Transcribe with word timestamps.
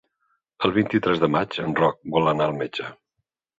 El 0.69 0.73
vint-i-tres 0.77 1.21
de 1.25 1.29
maig 1.35 1.59
en 1.65 1.77
Roc 1.83 2.01
vol 2.17 2.33
anar 2.35 2.51
al 2.51 2.59
metge. 2.65 2.91